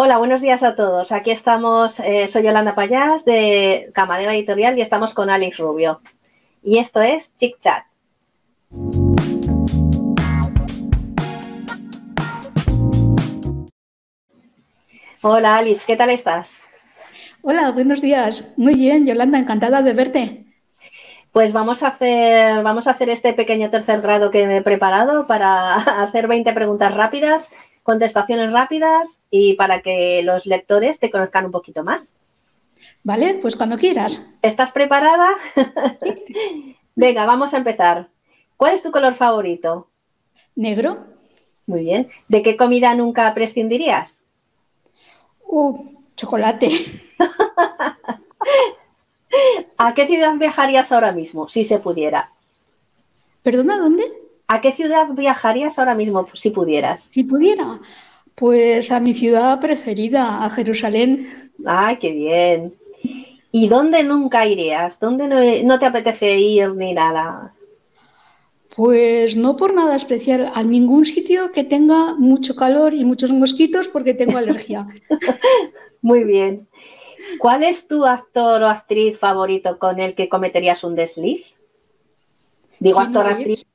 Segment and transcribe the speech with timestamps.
[0.00, 1.10] Hola, buenos días a todos.
[1.10, 6.00] Aquí estamos, eh, soy Yolanda Payás de Camadeva Editorial y estamos con Alex Rubio.
[6.62, 7.82] Y esto es Chick Chat.
[15.20, 16.52] Hola Alice, ¿qué tal estás?
[17.42, 18.44] Hola, buenos días.
[18.56, 20.44] Muy bien, Yolanda, encantada de verte.
[21.32, 25.26] Pues vamos a hacer, vamos a hacer este pequeño tercer grado que me he preparado
[25.26, 25.74] para
[26.04, 27.50] hacer 20 preguntas rápidas
[27.88, 32.14] contestaciones rápidas y para que los lectores te conozcan un poquito más.
[33.02, 34.20] Vale, pues cuando quieras.
[34.42, 35.30] ¿Estás preparada?
[36.94, 38.10] Venga, vamos a empezar.
[38.58, 39.88] ¿Cuál es tu color favorito?
[40.54, 41.06] Negro.
[41.64, 42.10] Muy bien.
[42.28, 44.22] ¿De qué comida nunca prescindirías?
[45.46, 46.70] Uh, chocolate.
[49.78, 52.32] ¿A qué ciudad viajarías ahora mismo, si se pudiera?
[53.42, 54.04] ¿Perdona, dónde?
[54.50, 57.10] ¿A qué ciudad viajarías ahora mismo si pudieras?
[57.12, 57.80] Si pudiera,
[58.34, 61.28] pues a mi ciudad preferida, a Jerusalén.
[61.66, 62.74] ¡Ay, qué bien!
[63.52, 64.98] ¿Y dónde nunca irías?
[65.00, 67.52] ¿Dónde no, te apetece ir ni nada?
[68.74, 73.88] Pues no por nada especial, a ningún sitio que tenga mucho calor y muchos mosquitos
[73.88, 74.86] porque tengo alergia.
[76.00, 76.68] Muy bien.
[77.38, 81.44] ¿Cuál es tu actor o actriz favorito con el que cometerías un desliz?
[82.78, 83.66] Digo actor o actriz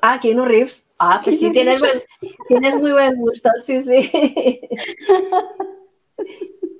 [0.00, 0.86] Ah, Keanu Reeves.
[0.98, 1.80] Ah, pues sí, tienes,
[2.80, 4.10] muy buen gusto, sí, sí.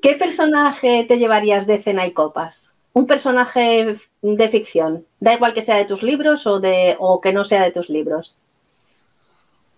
[0.03, 2.73] ¿Qué personaje te llevarías de cena y copas?
[2.92, 5.05] Un personaje de ficción.
[5.20, 7.91] Da igual que sea de tus libros o, de, o que no sea de tus
[7.91, 8.39] libros.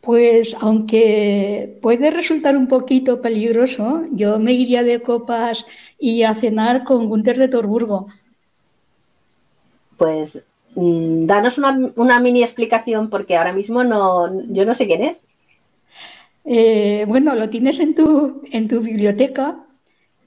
[0.00, 5.67] Pues aunque puede resultar un poquito peligroso, yo me iría de copas
[5.98, 8.06] y a cenar con Gunther de Torburgo.
[9.97, 10.45] Pues
[10.81, 15.20] danos una, mini explicación porque ahora mismo no, yo no sé quién es.
[16.45, 19.65] Eh, bueno, lo tienes en tu, en tu biblioteca.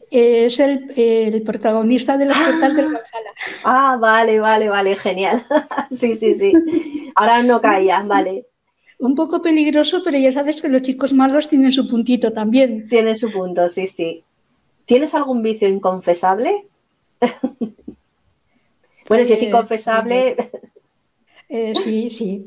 [0.10, 2.44] Es el, protagonista de las ah.
[2.46, 3.32] puertas del Valhalla.
[3.64, 5.46] Ah, vale, vale, vale, genial.
[5.92, 6.54] sí, sí, sí.
[7.16, 8.46] Ahora no caía, vale.
[9.00, 12.90] Un poco peligroso, pero ya sabes que los chicos malos tienen su puntito también.
[12.90, 14.24] Tienen su punto, sí, sí.
[14.86, 16.68] ¿Tienes algún vicio inconfesable?
[19.07, 20.35] Bueno, si es inconfesable.
[21.50, 22.45] Eh, sí, sí.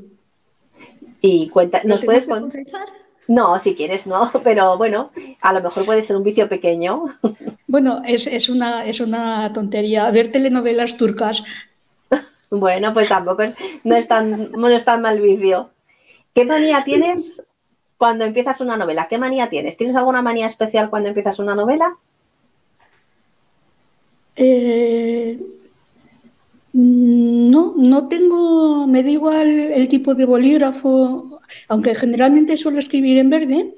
[1.20, 2.88] Y cuenta, ¿nos puedes confesar?
[3.26, 5.10] No, si quieres, no, pero bueno,
[5.40, 7.04] a lo mejor puede ser un vicio pequeño.
[7.66, 11.42] Bueno, es, una, es una tontería ver telenovelas turcas.
[12.48, 15.70] Bueno, pues tampoco es, no, es tan, no es tan mal vicio.
[16.34, 17.42] ¿Qué manía tienes
[17.96, 19.08] cuando empiezas una novela?
[19.08, 19.76] ¿Qué manía tienes?
[19.76, 21.96] ¿Tienes alguna manía especial cuando empiezas una novela?
[24.36, 25.40] Eh,
[26.74, 33.30] no, no tengo, me da igual el tipo de bolígrafo, aunque generalmente suelo escribir en
[33.30, 33.74] verde,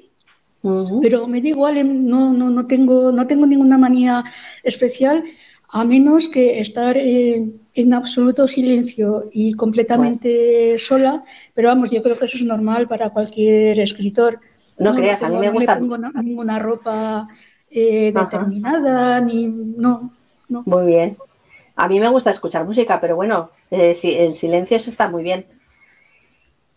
[1.03, 4.25] pero me da igual, em, no, no, no, tengo, no tengo ninguna manía
[4.65, 5.25] especial,
[5.69, 12.25] a menos que estar en absoluto silencio y completamente sola, pero vamos, yo creo que
[12.25, 14.41] eso es normal para cualquier escritor.
[14.79, 15.79] No, creas, a mí me gusta.
[15.79, 17.29] No pongo ninguna ropa
[17.71, 19.47] eh, determinada, ni.
[19.47, 20.12] No,
[20.49, 20.62] no.
[20.65, 21.17] Muy bien.
[21.76, 25.47] A mí me gusta escuchar música, pero bueno, eh, en silencio está muy bien.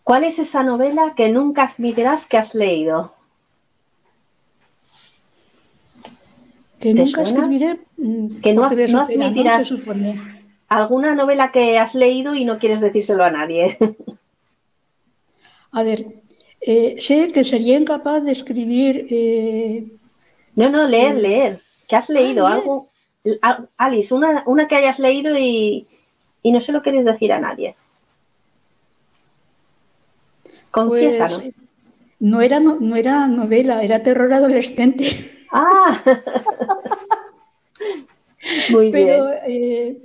[0.04, 3.14] ¿Cuál es esa novela que nunca admitirás que has leído?
[6.78, 7.80] Que nunca escribiré.
[7.96, 9.72] Mm, que no, admitirás.
[10.68, 13.78] alguna novela que has leído y no quieres decírselo a nadie.
[15.72, 16.06] a ver,
[16.60, 19.06] eh, sé que sería incapaz de escribir.
[19.08, 19.86] Eh,
[20.56, 21.60] no, no, leer, leer.
[21.88, 22.46] ¿Qué has leído?
[22.46, 22.89] Ah, algo
[23.76, 25.86] Alice, una, una que hayas leído y,
[26.44, 27.76] no se lo quieres decir a nadie.
[30.70, 31.40] Confiésalo.
[31.40, 31.54] Pues,
[32.20, 35.30] no, era, no, era novela, era terror adolescente.
[35.52, 36.00] Ah,
[38.70, 39.98] muy Pero, Eh,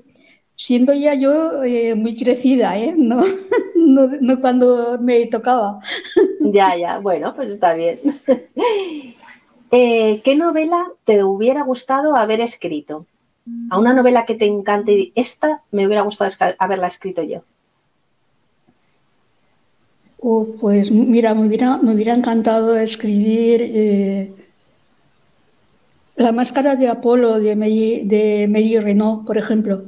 [0.56, 2.96] siendo ya yo eh, muy crecida, ¿eh?
[2.98, 3.24] No,
[3.76, 5.80] no, no, cuando me tocaba.
[6.40, 8.00] Ya, ya, bueno, pues está bien.
[9.72, 13.08] Eh, ¿Qué novela te hubiera gustado haber escrito?
[13.70, 17.44] A una novela que te encante, esta me hubiera gustado haberla escrito yo.
[20.20, 24.34] Oh, pues mira, me hubiera, me hubiera encantado escribir eh,
[26.16, 29.84] La máscara de Apolo de Mary, de Renault, por ejemplo.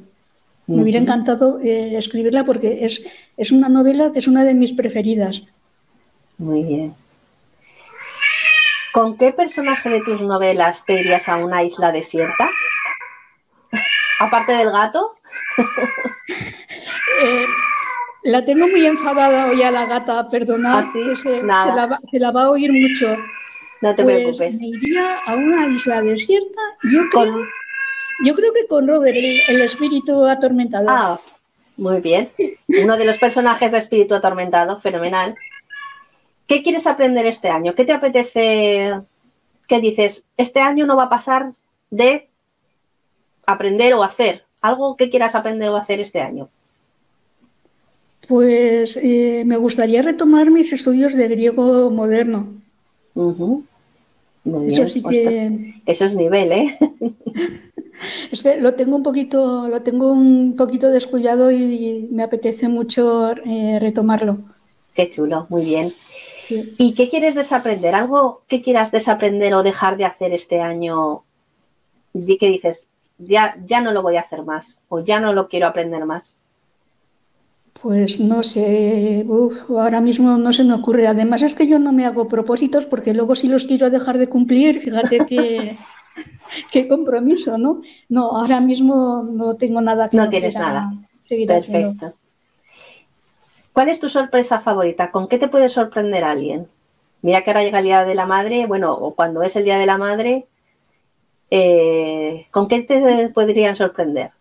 [0.67, 3.01] Me hubiera encantado eh, escribirla porque es,
[3.37, 5.43] es una novela que es una de mis preferidas.
[6.37, 6.93] Muy bien.
[8.93, 12.49] ¿Con qué personaje de tus novelas te irías a una isla desierta?
[14.19, 15.15] Aparte del gato.
[17.23, 17.45] Eh,
[18.23, 21.41] la tengo muy enfadada hoy a la gata, perdonad, ¿Ah, se,
[22.19, 23.15] la va, a oír mucho.
[23.81, 24.59] No te Pues preocupes.
[24.61, 26.61] me iría a una isla desierta.
[26.83, 27.45] Yo creo, Con-
[28.23, 30.85] yo creo que con Robert, el, el espíritu atormentado.
[30.89, 31.19] Ah,
[31.77, 32.29] muy bien.
[32.67, 35.35] Uno de los personajes de Espíritu Atormentado, fenomenal.
[36.47, 37.73] ¿Qué quieres aprender este año?
[37.75, 38.99] ¿Qué te apetece?
[39.67, 40.23] ¿Qué dices?
[40.37, 41.47] Este año no va a pasar
[41.91, 42.26] de
[43.47, 44.43] aprender o hacer.
[44.61, 46.49] Algo que quieras aprender o hacer este año.
[48.27, 52.47] Pues eh, me gustaría retomar mis estudios de griego moderno.
[53.15, 54.89] Muy Eso bien.
[54.89, 56.77] sí Ostras, que Eso es nivel, ¿eh?
[58.59, 64.39] lo tengo un poquito, lo tengo un poquito descuidado y me apetece mucho eh, retomarlo.
[64.93, 65.89] Qué chulo, muy bien.
[66.47, 66.73] Sí.
[66.77, 67.95] ¿Y qué quieres desaprender?
[67.95, 71.23] ¿Algo que quieras desaprender o dejar de hacer este año?
[72.13, 75.67] Que dices, ya, ya no lo voy a hacer más o ya no lo quiero
[75.67, 76.37] aprender más.
[77.81, 81.05] Pues no sé, uf, ahora mismo no se me ocurre.
[81.07, 84.27] Además es que yo no me hago propósitos porque luego si los quiero dejar de
[84.29, 85.77] cumplir, fíjate que
[86.71, 87.81] qué compromiso, ¿no?
[88.09, 90.91] No, ahora mismo no tengo nada que No no tienes nada.
[91.25, 91.53] haciendo.
[91.53, 92.13] Perfecto.
[93.73, 95.11] ¿Cuál es tu sorpresa favorita?
[95.11, 96.67] ¿Con qué te puede sorprender alguien?
[97.21, 99.77] Mira que ahora llega el Día de la Madre, bueno, o cuando es el Día
[99.77, 100.47] de la Madre,
[101.49, 104.31] eh, ¿con qué te podrían sorprender?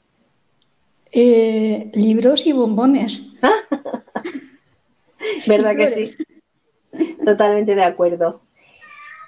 [1.13, 3.23] Eh, libros y bombones.
[5.47, 6.17] ¿Verdad Y que flores.
[6.19, 6.27] sí?
[7.25, 8.43] Totalmente de acuerdo.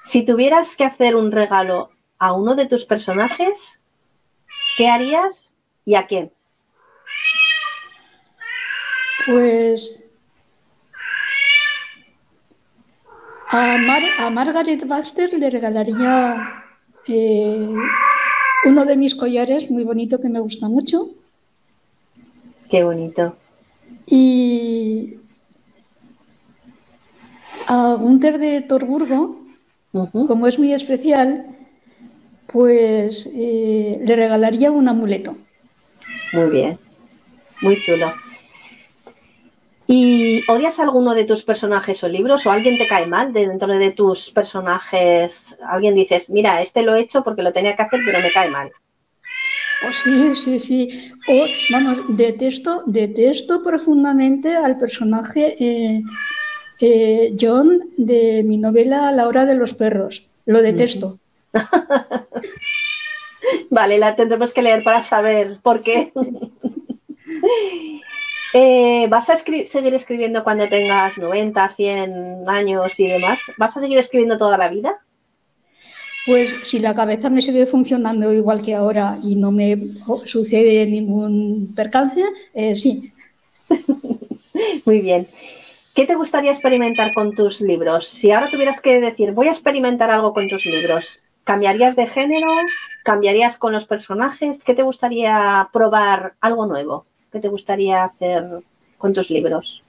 [0.02, 3.80] Si tuvieras que hacer un regalo a uno de tus personajes,
[4.76, 6.32] ¿qué harías y a quién?
[9.26, 10.04] Pues
[13.50, 16.64] a, Mar- a Margaret Baxter le regalaría
[17.08, 17.68] eh,
[18.64, 21.10] uno de mis collares muy bonito que me gusta mucho.
[22.70, 23.36] Qué bonito.
[24.06, 25.14] Y
[27.66, 29.40] a Gunther de Torburgo,
[29.92, 31.46] como es muy especial,
[32.52, 35.36] pues eh, le regalaría un amuleto.
[36.32, 36.78] Muy bien.
[37.60, 38.12] Muy chulo.
[39.90, 42.44] ¿Y odias a alguno de tus personajes o libros?
[42.44, 45.56] ¿O alguien te cae mal de dentro de tus personajes?
[45.66, 48.50] Alguien dices, mira, este lo he hecho porque lo tenía que hacer, pero me cae
[48.50, 48.70] mal.
[49.88, 51.12] Oh, sí, sí, sí.
[51.26, 56.02] O, vamos, detesto, detesto profundamente al personaje eh,
[56.80, 60.26] eh, John de mi novela La hora de los perros.
[60.44, 61.18] Lo detesto.
[63.70, 66.12] Vale, la tendremos que leer para saber por qué.
[68.54, 73.38] Eh, ¿Vas a escri- seguir escribiendo cuando tengas 90, 100 años y demás?
[73.58, 74.98] ¿Vas a seguir escribiendo toda la vida?
[76.26, 79.76] Pues si la cabeza me sigue funcionando igual que ahora y no me
[80.24, 82.22] sucede ningún percance,
[82.54, 83.12] eh, sí.
[84.84, 85.26] Muy bien.
[85.94, 88.08] ¿Qué te gustaría experimentar con tus libros?
[88.08, 92.46] Si ahora tuvieras que decir, voy a experimentar algo con tus libros, ¿cambiarías de género?
[93.04, 94.62] ¿Cambiarías con los personajes?
[94.62, 97.07] ¿Qué te gustaría probar algo nuevo?
[97.32, 98.62] ¿Qué te gustaría hacer
[98.96, 99.82] con tus libros?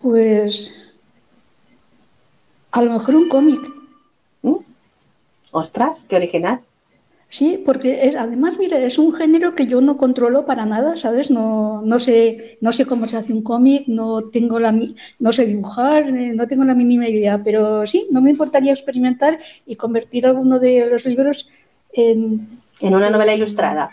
[0.00, 0.72] Pues
[2.70, 3.60] a lo mejor un cómic.
[4.42, 4.56] ¿Mm?
[5.52, 6.60] Ostras, qué original.
[7.28, 11.30] Sí, porque es- además, mira, es un género que yo no controlo para nada, ¿sabes?
[11.30, 14.72] No, no sé, no sé cómo se hace un cómic, no tengo la,
[15.18, 19.38] no sé dibujar, eh, no tengo la mínima idea, pero sí, no me importaría experimentar
[19.66, 21.48] y convertir alguno de los libros
[21.94, 22.48] en,
[22.80, 23.90] En una novela ilustrada.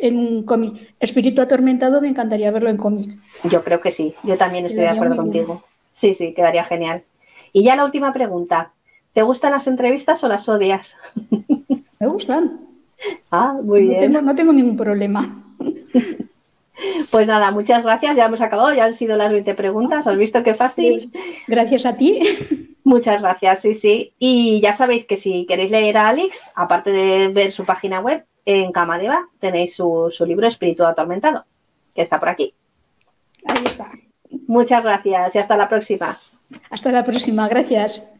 [0.00, 0.94] En un cómic.
[1.00, 3.16] Espíritu atormentado, me encantaría verlo en cómic.
[3.44, 4.14] Yo creo que sí.
[4.22, 5.22] Yo también estoy de acuerdo bien.
[5.24, 5.64] contigo.
[5.92, 7.02] Sí, sí, quedaría genial.
[7.52, 8.72] Y ya la última pregunta.
[9.12, 10.96] ¿Te gustan las entrevistas o las odias?
[11.98, 12.60] Me gustan,
[13.30, 14.00] Ah, muy no bien.
[14.00, 15.44] tengo, no tengo ningún problema.
[17.10, 18.16] Pues nada, muchas gracias.
[18.16, 18.72] Ya hemos acabado.
[18.74, 20.06] Ya han sido las 20 preguntas.
[20.06, 21.10] ¿Has visto qué fácil?
[21.48, 22.20] Gracias a ti.
[22.84, 24.12] Muchas gracias, sí, sí.
[24.18, 28.24] Y ya sabéis que si queréis leer a Alex, aparte de ver su página web,
[28.48, 31.44] en Camadeva tenéis su, su libro Espíritu Atormentado,
[31.94, 32.54] que está por aquí.
[33.46, 33.90] Ahí está.
[34.46, 36.18] Muchas gracias y hasta la próxima.
[36.70, 38.10] Hasta la próxima, gracias.